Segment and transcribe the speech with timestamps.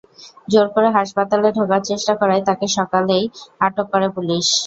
[0.47, 3.23] জোর করে হাসপাতালে ঢোকার চেষ্টা করায় তাঁকে সকালেই
[3.61, 4.45] আটক করে পুলিশ।